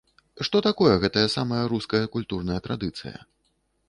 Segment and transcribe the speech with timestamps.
[0.47, 3.17] Што такое гэтая самая руская культурная традыцыя?